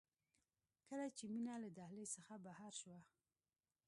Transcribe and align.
کله 0.87 1.07
چې 1.17 1.25
مينه 1.33 1.55
له 1.63 1.69
دهلېز 1.77 2.09
څخه 2.17 2.33
بهر 2.45 2.73
شوه. 2.81 2.99